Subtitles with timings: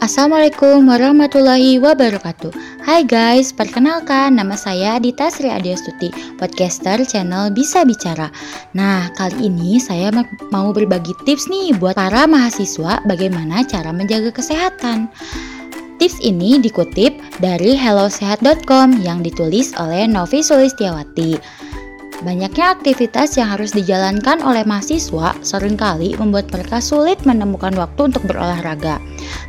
[0.00, 2.56] Assalamualaikum warahmatullahi wabarakatuh.
[2.88, 6.08] Hai guys, perkenalkan nama saya Dita Sri Adiastuti
[6.40, 8.32] Podcaster channel Bisa Bicara.
[8.72, 10.08] Nah, kali ini saya
[10.48, 15.12] mau berbagi tips nih buat para mahasiswa bagaimana cara menjaga kesehatan.
[16.00, 21.36] Tips ini dikutip dari hellosehat.com yang ditulis oleh Novi Sulistiawati
[22.20, 28.28] Banyaknya aktivitas yang harus dijalankan oleh mahasiswa sering kali membuat mereka sulit menemukan waktu untuk
[28.28, 29.00] berolahraga.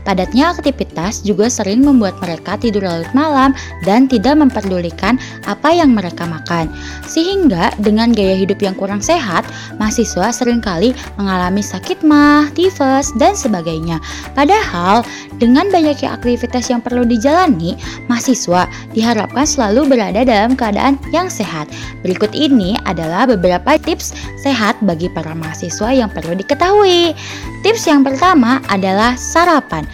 [0.03, 5.15] Padatnya aktivitas juga sering membuat mereka tidur larut malam dan tidak memperdulikan
[5.47, 6.67] apa yang mereka makan.
[7.07, 13.33] Sehingga dengan gaya hidup yang kurang sehat, mahasiswa sering kali mengalami sakit mah, tifus, dan
[13.37, 13.97] sebagainya.
[14.35, 15.05] Padahal
[15.39, 17.79] dengan banyaknya aktivitas yang perlu dijalani,
[18.11, 21.65] mahasiswa diharapkan selalu berada dalam keadaan yang sehat.
[22.05, 27.13] Berikut ini adalah beberapa tips sehat bagi para mahasiswa yang perlu diketahui.
[27.61, 29.87] Tips yang pertama adalah sarapan harapan.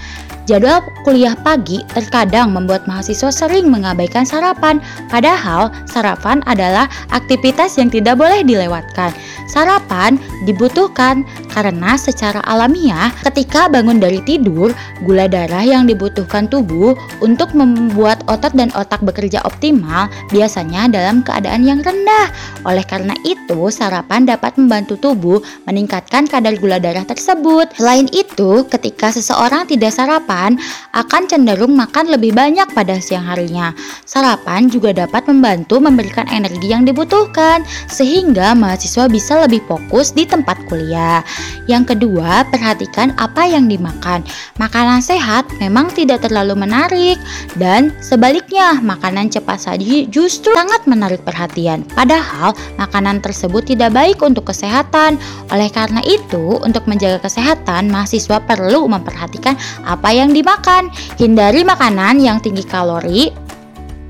[0.47, 4.79] Jadwal kuliah pagi terkadang membuat mahasiswa sering mengabaikan sarapan,
[5.11, 9.11] padahal sarapan adalah aktivitas yang tidak boleh dilewatkan.
[9.51, 10.15] Sarapan
[10.47, 14.71] dibutuhkan karena secara alamiah ketika bangun dari tidur,
[15.03, 21.67] gula darah yang dibutuhkan tubuh untuk membuat otot dan otak bekerja optimal biasanya dalam keadaan
[21.67, 22.31] yang rendah.
[22.63, 27.75] Oleh karena itu, sarapan dapat membantu tubuh meningkatkan kadar gula darah tersebut.
[27.75, 30.53] Selain itu, ketika seseorang tidak sarapan, sarapan
[30.93, 33.73] akan cenderung makan lebih banyak pada siang harinya.
[34.05, 40.61] Sarapan juga dapat membantu memberikan energi yang dibutuhkan sehingga mahasiswa bisa lebih fokus di tempat
[40.69, 41.25] kuliah.
[41.65, 44.21] Yang kedua, perhatikan apa yang dimakan.
[44.61, 47.17] Makanan sehat memang tidak terlalu menarik
[47.57, 51.81] dan sebaliknya makanan cepat saji justru sangat menarik perhatian.
[51.93, 55.17] Padahal makanan tersebut tidak baik untuk kesehatan.
[55.53, 59.55] Oleh karena itu, untuk menjaga kesehatan, mahasiswa perlu memperhatikan
[59.87, 60.91] apa yang yang dimakan.
[61.15, 63.31] Hindari makanan yang tinggi kalori,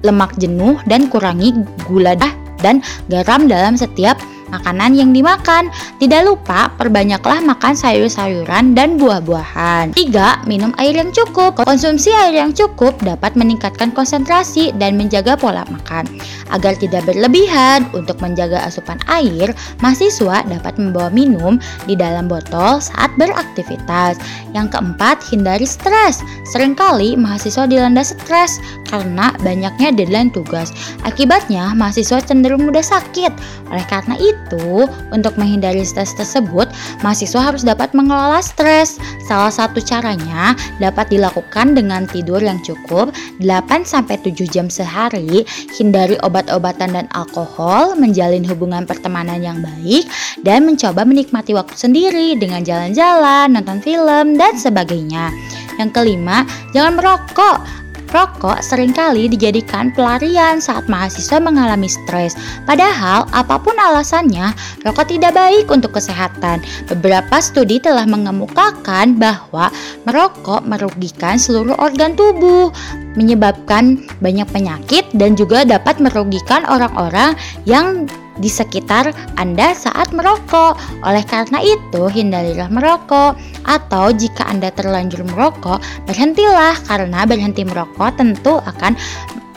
[0.01, 1.53] lemak jenuh, dan kurangi
[1.85, 2.17] gula
[2.57, 4.17] dan garam dalam setiap
[4.49, 5.69] makanan yang dimakan.
[5.99, 9.93] Tidak lupa perbanyaklah makan sayur-sayuran dan buah-buahan.
[9.93, 10.47] 3.
[10.47, 11.59] Minum air yang cukup.
[11.63, 16.07] Konsumsi air yang cukup dapat meningkatkan konsentrasi dan menjaga pola makan.
[16.51, 19.51] Agar tidak berlebihan, untuk menjaga asupan air,
[19.83, 21.59] mahasiswa dapat membawa minum
[21.89, 24.15] di dalam botol saat beraktivitas.
[24.55, 26.23] Yang keempat, hindari stres.
[26.47, 30.71] Seringkali mahasiswa dilanda stres karena banyaknya deadline tugas.
[31.03, 33.31] Akibatnya, mahasiswa cenderung mudah sakit.
[33.67, 36.71] Oleh karena itu, untuk menghindari stres tersebut,
[37.03, 38.95] mahasiswa harus dapat mengelola stres.
[39.27, 43.11] Salah satu caranya dapat dilakukan dengan tidur yang cukup
[43.43, 45.43] 8-7 jam sehari,
[45.75, 50.07] hindari obat-obatan dan alkohol, menjalin hubungan pertemanan yang baik,
[50.41, 55.29] dan mencoba menikmati waktu sendiri dengan jalan-jalan, nonton film, dan sebagainya.
[55.77, 57.61] Yang kelima, jangan merokok
[58.07, 62.39] Rokok sering kali dijadikan pelarian saat mahasiswa mengalami stres.
[62.63, 64.55] Padahal, apa pun alasannya,
[64.87, 66.63] rokok tidak baik untuk kesehatan.
[66.87, 69.67] Beberapa studi telah mengemukakan bahwa
[70.07, 72.71] merokok merugikan seluruh organ tubuh,
[73.19, 77.35] menyebabkan banyak penyakit dan juga dapat merugikan orang-orang
[77.67, 80.77] yang di sekitar Anda saat merokok.
[81.05, 88.57] Oleh karena itu, hindarilah merokok atau jika Anda terlanjur merokok, berhentilah karena berhenti merokok tentu
[88.63, 88.95] akan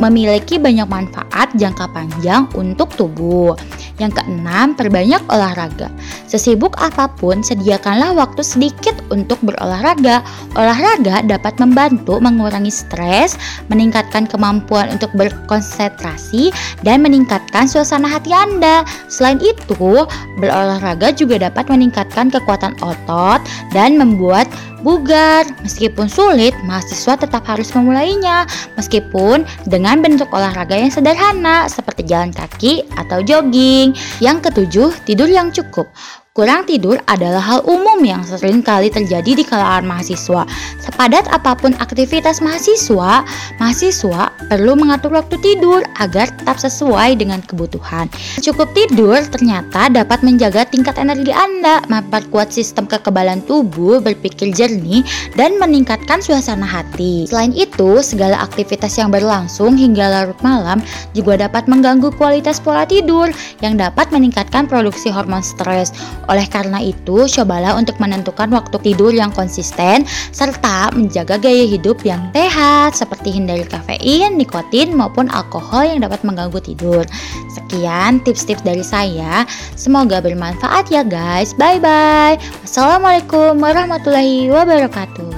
[0.00, 3.52] memiliki banyak manfaat jangka panjang untuk tubuh.
[4.00, 5.92] Yang keenam, perbanyak olahraga.
[6.24, 10.24] Sesibuk apa pun, sediakanlah waktu sedikit untuk berolahraga.
[10.56, 13.36] Olahraga dapat membantu mengurangi stres,
[13.68, 16.48] meningkatkan kemampuan untuk berkonsentrasi,
[16.80, 18.88] dan meningkatkan suasana hati Anda.
[19.12, 20.08] Selain itu,
[20.40, 23.44] berolahraga juga dapat meningkatkan kekuatan otot
[23.76, 24.48] dan membuat
[24.80, 25.44] bugar.
[25.60, 28.48] Meskipun sulit, mahasiswa tetap harus memulainya,
[28.80, 31.68] meskipun dengan bentuk olahraga yang sederhana
[32.00, 33.92] seperti jalan kaki atau jogging.
[34.24, 35.92] Yang ketujuh, tidur yang cukup.
[36.40, 40.48] Kurang tidur adalah hal umum yang sering kali terjadi di kalangan mahasiswa.
[40.80, 43.28] Sepadat apa pun aktivitas mahasiswa,
[43.60, 48.08] mahasiswa perlu mengatur waktu tidur agar tetap sesuai dengan kebutuhan.
[48.40, 55.04] Cukup tidur ternyata dapat menjaga tingkat energi Anda, memperkuat sistem kekebalan tubuh, berpikir jernih,
[55.36, 57.28] dan meningkatkan suasana hati.
[57.28, 60.80] Selain itu, segala aktivitas yang berlangsung hingga larut malam
[61.12, 63.28] juga dapat mengganggu kualitas pola tidur
[63.60, 65.92] yang dapat meningkatkan produksi hormon stres.
[66.30, 72.30] Oleh karena itu, cobalah untuk menentukan waktu tidur yang konsisten serta menjaga gaya hidup yang
[72.30, 77.02] sehat seperti hindari kafein, nikotin maupun alkohol yang dapat mengganggu tidur.
[77.50, 79.42] Sekian tips-tips dari saya.
[79.74, 81.50] Semoga bermanfaat ya guys.
[81.58, 82.38] Bye bye.
[82.62, 85.29] Wassalamualaikum warahmatullahi wabarakatuh.